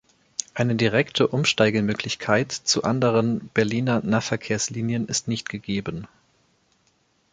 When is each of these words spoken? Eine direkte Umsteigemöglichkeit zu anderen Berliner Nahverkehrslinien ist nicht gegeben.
Eine 0.55 0.73
direkte 0.73 1.27
Umsteigemöglichkeit 1.27 2.51
zu 2.51 2.83
anderen 2.83 3.51
Berliner 3.53 4.01
Nahverkehrslinien 4.01 5.05
ist 5.07 5.27
nicht 5.27 5.47
gegeben. 5.47 6.07